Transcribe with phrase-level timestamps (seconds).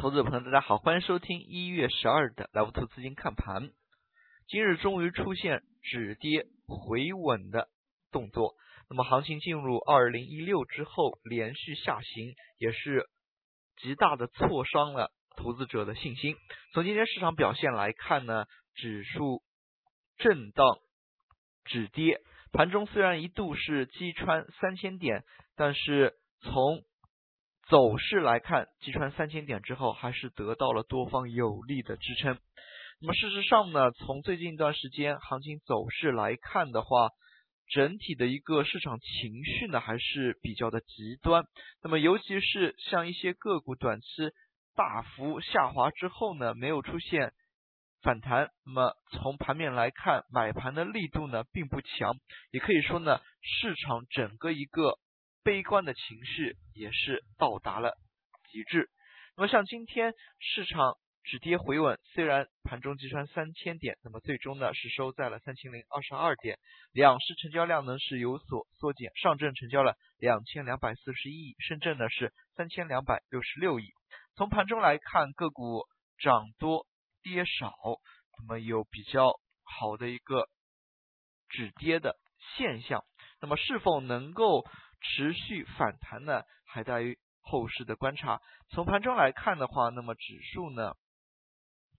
[0.00, 3.68] 投资者朋友，大家好，欢迎收听一月十二的来福投资金看盘。
[4.48, 7.68] 今日终于出现止跌回稳的
[8.10, 8.54] 动作，
[8.88, 13.10] 那么行情进入二零一六之后连续下行，也是
[13.76, 16.34] 极大的挫伤了投资者的信心。
[16.72, 18.46] 从今天市场表现来看呢，
[18.76, 19.42] 指数
[20.16, 20.78] 震荡
[21.66, 22.22] 止跌，
[22.52, 25.24] 盘中虽然一度是击穿三千点，
[25.56, 26.84] 但是从
[27.70, 32.36] 走势来看，击穿三千点之后，还是得到了多方有力的支撑。
[33.00, 37.10] 那么事实上呢，从最近一段时间行情走势来看的话，
[37.68, 41.44] 整体的一个市场情绪呢还是比较的极端。
[41.80, 44.06] 那么尤其是像一些个股短期
[44.74, 47.32] 大幅下滑之后呢，没有出现
[48.02, 48.48] 反弹。
[48.66, 52.16] 那么从盘面来看，买盘的力度呢并不强，
[52.50, 54.98] 也可以说呢，市场整个一个。
[55.42, 57.96] 悲观的情绪也是到达了
[58.50, 58.90] 极致。
[59.36, 66.58] 那么像今天市场止跌回稳，虽然盘中击穿三千点，那么最终呢是收在了三千零二十二点，
[66.92, 73.92] 两市成交量呢是有所缩减，上证成交了两千两百四十一亿，深圳呢是三千两百六十六亿。
[74.36, 75.84] 从盘中来看，个股
[76.18, 76.86] 涨多
[77.22, 77.72] 跌少，
[78.38, 80.48] 那么有比较好的一个
[81.48, 82.16] 止跌的
[82.56, 83.04] 现象。
[83.40, 84.66] 那么是否能够？
[85.00, 88.40] 持续反弹呢，还在于后市的观察。
[88.70, 90.94] 从盘中来看的话，那么指数呢，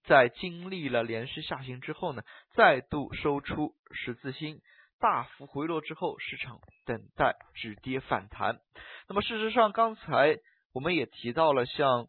[0.03, 2.23] 在经历了连续下行之后呢，
[2.55, 4.61] 再度收出十字星，
[4.99, 8.59] 大幅回落之后，市场等待止跌反弹。
[9.07, 10.37] 那么事实上，刚才
[10.73, 12.07] 我们也提到了像。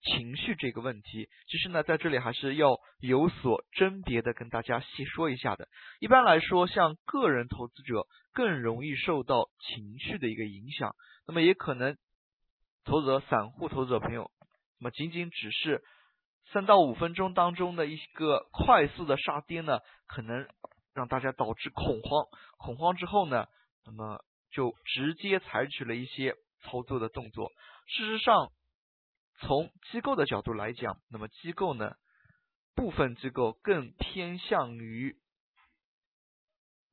[0.00, 5.68] 情绪这个问题，其实呢，在这里还是要有所甄别的，跟大家细说一下的。
[5.98, 10.94] 一般来说，像个人投资者更容易受到情绪的一个影响，
[11.26, 11.96] 那么也可能
[12.84, 14.30] 投资者、散户投资者朋友，
[14.78, 15.82] 那么仅仅只是
[16.52, 20.48] 三到五分钟当中的一个快速的杀跌呢，可能
[20.94, 22.26] 让大家导致恐慌，
[22.56, 23.46] 恐慌之后呢，
[23.84, 27.50] 那么就直接采取了一些操作的动作。
[27.86, 28.52] 事实上，
[29.40, 31.94] 从机构的角度来讲，那么机构呢，
[32.74, 35.16] 部分机构更偏向于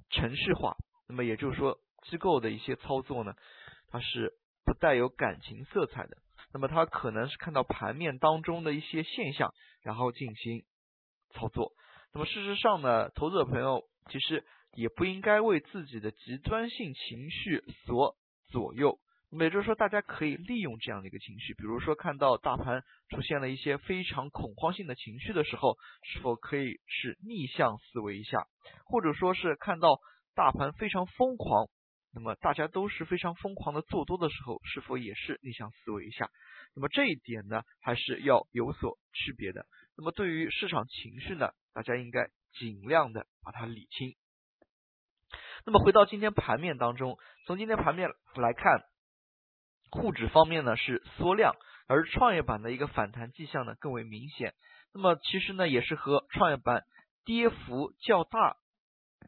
[0.10, 1.80] 程序化，那么也就是说，
[2.10, 3.34] 机构的一些操作呢，
[3.88, 4.34] 它是
[4.64, 6.18] 不带有感情色彩的，
[6.54, 10.64] 那么它可能是看到盘面当中的一些现象，然后进行
[11.34, 11.74] 操作。
[12.14, 18.16] 那么事实上呢，投资者朋友其实也不应该为自己的极端性情绪所
[18.50, 19.00] 左右。
[19.44, 28.46] 也就是说，大家可以利用这样的一个情绪，比如说看到大盘出现了一些非常恐慌性的情绪的时候，是否可以是逆向思维一下，
[28.86, 30.00] 或者说是看到
[30.36, 31.68] 大盘非常疯狂，
[32.14, 36.30] 那么大家都是非常疯狂的做多的时候，是否也是逆向思维一下？
[36.76, 39.66] 那么这一点呢，还是要有所区别的。
[39.98, 44.16] 那么对于市场情绪呢，大家应该尽量的把它理清。
[45.66, 48.84] 那么回到今天盘面当中，从今天盘面来看。
[49.96, 51.56] 沪指方面呢是缩量，
[51.88, 54.54] 而创业板的一个反弹迹象呢更为明显。
[54.94, 56.84] 那么其实呢也是和创业板
[57.26, 58.58] 跌幅较大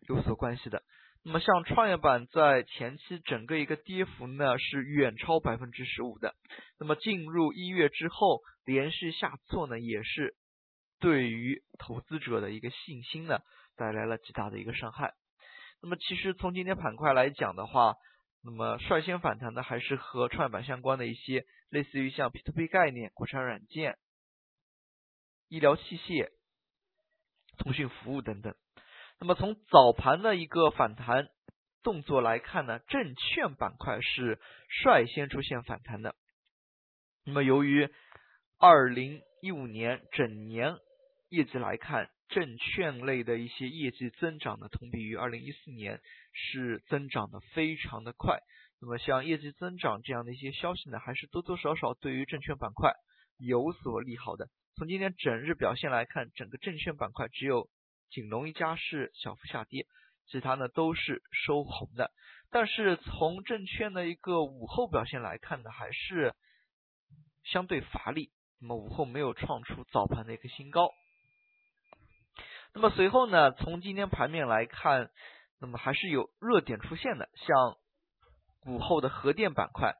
[0.07, 0.83] 有所关系的。
[1.23, 6.35] 那么像创业板在前期整个一个跌幅呢是远超百分之十五的。
[6.79, 10.35] 那么进入一月之后连续下挫呢也是
[10.99, 13.39] 对于投资者的一个信心呢
[13.75, 15.13] 带来了极大的一个伤害。
[15.81, 17.95] 那么其实从今天板块来讲的话，
[18.49, 23.97] 那么率先反弹的还是和创业板相关的一些，类似于像 P2P 概念、国产软件、
[25.49, 26.29] 医疗器械、
[27.57, 28.55] 通讯服务等等。
[29.19, 31.27] 那么从早盘的一个反弹
[31.83, 36.15] 动作来看呢，证券板块是率先出现反弹的。
[37.25, 37.89] 那么由于
[38.57, 40.77] 二零一五年整年
[41.27, 46.01] 业绩来看，证券类的一些业绩增长呢，同比于二零一四年
[46.33, 48.39] 是增长的非常的快。
[48.79, 52.93] 那么像业绩增长这样的一些消息呢，还是多多少少对于证券板块
[53.37, 54.49] 有所利好的。
[54.75, 57.69] 从今天整日表现来看，整个证券板块只有
[58.11, 59.87] 锦龙一家是小幅下跌，
[60.27, 62.11] 其他呢都是收红的。
[62.51, 66.35] 但是从证券的一个午后表现来看呢，还是
[67.43, 68.31] 相对乏力。
[68.59, 70.91] 那么午后没有创出早盘的一个新高。
[72.79, 75.09] 那么随后呢，从今天盘面来看，
[75.59, 77.75] 那么还是有热点出现的，像
[78.71, 79.95] 午后的核电板块，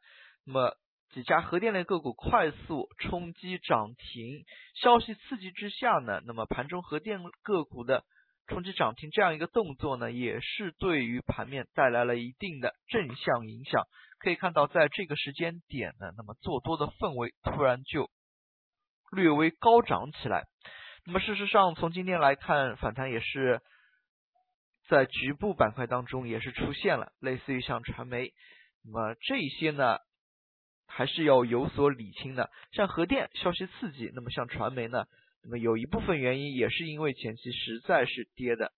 [0.46, 0.78] 那么
[1.10, 4.46] 几家核电类个股快速冲击涨停，
[4.76, 8.04] 消息刺激之下呢，那么盘中核电个股的
[8.46, 13.86] 冲击涨停这样一个动作呢，也是对于盘面带来了一定的正向影响。
[14.20, 18.12] 可以看到，在这个时间点呢，那么做多的氛围突然就
[19.12, 20.44] 略微高涨起来。
[21.08, 23.62] 那么事实上，从今天来看，反弹也是
[24.90, 28.34] 在局部板块当中也是出现了，类似于像传媒，
[28.84, 30.00] 那么这些呢
[30.86, 32.52] 还是要有所理清的。
[32.74, 35.06] 像核电消息刺激，那么像传媒呢，
[35.46, 38.74] 那么有一部分原因也是因为前期实在是跌的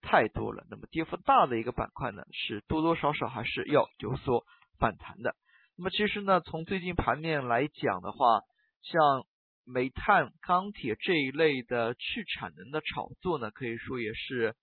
[0.00, 4.46] 太多了，那么跌幅大的一个板块呢，是多多少少还是要有所
[4.78, 5.36] 反弹的。
[5.76, 8.40] 那么其实呢，从最近盘面来讲的话，
[8.80, 9.26] 像
[9.66, 14.54] 煤炭、钢铁这一类的去产能的炒作呢，可以说也是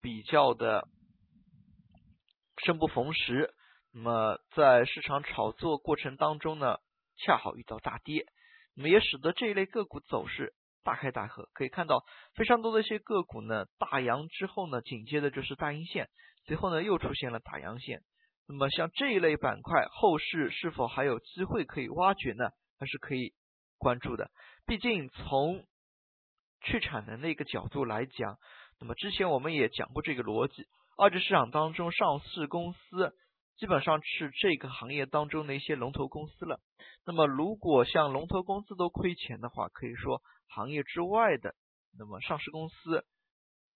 [0.00, 0.88] 比较的
[2.64, 3.54] 生不逢时。
[3.92, 6.78] 那么在市场炒作过程当中呢，
[7.18, 8.24] 恰好遇到大跌，
[8.74, 11.50] 那么也使得这一类个股走势大开大合。
[11.52, 12.04] 可以看到
[12.34, 16.08] 非常多的一些个股呢，大阳之后呢，紧接着就是大阴线，
[16.46, 18.00] 随后呢又出现了大阳线。
[18.48, 22.48] 那么像这一类板块，后市是否还有机会可以挖掘呢？
[22.78, 23.34] 还是可以？
[23.82, 24.30] 关注的，
[24.64, 25.66] 毕竟从
[26.60, 28.38] 去产能的一个角度来讲，
[28.78, 33.12] 那么之前我们也讲过这个逻辑，二级市场当中上市公司
[33.56, 36.60] 基本上是这个行业当中的一些龙头公司了。
[37.04, 41.56] 那么如果像龙头公司都亏钱的话，可以说行业之外的，
[41.98, 43.04] 那么上市公司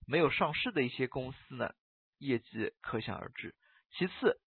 [0.07, 1.73] 没有上市的一些公司呢，
[2.19, 3.57] 业绩可想而知。
[3.99, 4.41] 其次，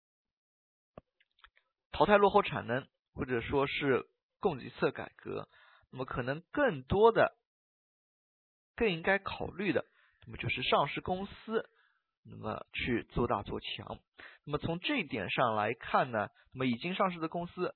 [1.91, 4.09] 淘汰落后产能，或者说是。
[4.41, 5.49] 供给侧改革，
[5.91, 7.37] 那么可能更多的、
[8.77, 9.85] 更应该考虑的，
[10.27, 11.69] 那么就是上市公司，
[12.25, 13.99] 那么去做大做强。
[14.45, 17.75] 那么从这一点上来看呢，那么已经上市的公司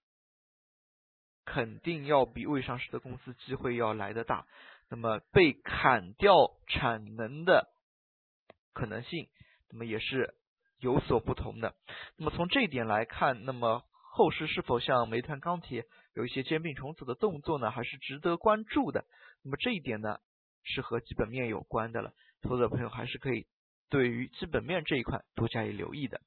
[1.44, 4.46] 肯定要比未上市的公司机会要来的大。
[4.88, 6.34] 那么被砍掉
[6.66, 7.68] 产能的
[8.74, 9.28] 可能性，
[9.70, 10.34] 那么也是
[10.78, 11.74] 有所不同的。
[12.16, 15.86] 那么从这一点来看，那么后市是否像煤炭、钢铁？
[16.14, 19.06] 有一些兼并重组的动作呢，还是值得关注的。
[19.42, 20.18] 那么这一点呢，
[20.62, 22.12] 是和基本面有关的了。
[22.42, 23.46] 投资者朋友还是可以
[23.88, 26.20] 对于基本面这一块多加以留意的。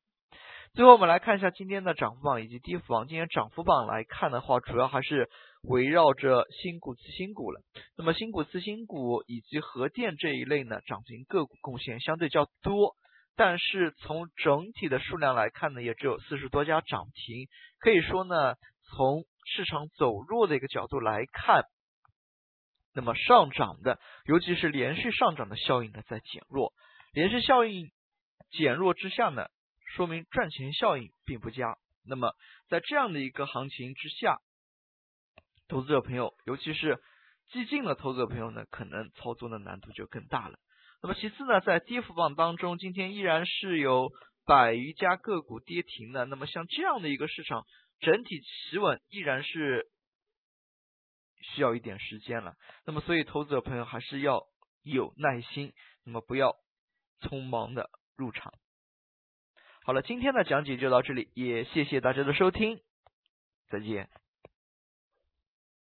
[0.73, 3.07] 最后我们来看一下今天的涨幅榜以及跌幅榜。
[3.07, 5.29] 今天涨幅榜来看的话，主要还是
[5.61, 7.61] 围绕着新股、次新股了。
[7.95, 12.95] 那么新股、次新股以及核电这一类呢，涨停个股贡献相对较多。
[13.35, 17.47] 但是从整体的数量来看呢，也只有四十多家涨停。
[17.79, 18.55] 可以说呢，
[18.95, 21.63] 从市场走弱的一个角度来看，
[22.93, 26.71] 那么上涨的，尤其是连续上涨的效应呢在减弱，
[27.11, 27.91] 连续效应
[28.51, 29.47] 减弱之下呢，
[29.95, 31.77] 说明赚钱效应并不佳。
[32.07, 32.33] 那么
[32.69, 34.39] 在这样的一个行情之下，
[35.67, 36.99] 投资者朋友，尤其是
[37.51, 40.57] 激进的投资者朋友呢，可能操作的难度就更大了。
[41.05, 44.09] 那么其次呢，在跌幅榜当中，今天依然是有
[44.43, 46.25] 百余家个股跌停的。
[46.25, 47.63] 那么像这样的一个市场。
[48.01, 49.87] 整体企稳依然是
[51.39, 52.55] 需要一点时间了，
[52.85, 54.43] 那么所以投资者朋友还是要
[54.83, 55.71] 有耐心，
[56.03, 56.57] 那么不要
[57.21, 58.53] 匆忙的入场。
[59.85, 62.81] 好了，今天的讲解就到这里，也谢谢大家的收听，
[63.69, 64.09] 再见。